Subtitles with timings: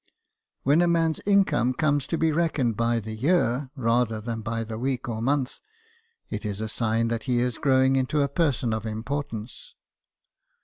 [0.63, 4.79] When a man's income comes to be reckoned by the year, rather than by the
[4.79, 5.59] week or month,
[6.27, 9.75] it is a sign that he is growing into a person of importance.